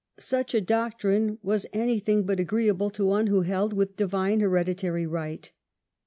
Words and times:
Such 0.17 0.55
a 0.55 0.61
doctrine 0.61 1.37
was 1.43 1.67
anything 1.73 2.23
but 2.25 2.39
agreeable 2.39 2.89
to 2.89 3.05
one 3.05 3.27
who 3.27 3.41
held 3.41 3.71
with 3.73 3.95
"divine 3.95 4.39
hereditary 4.39 5.05
right". 5.05 5.51